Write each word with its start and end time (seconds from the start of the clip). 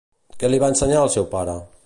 Què 0.43 0.49
li 0.53 0.61
va 0.63 0.71
ensenyar 0.73 1.03
el 1.05 1.13
seu 1.17 1.29
pare? 1.37 1.59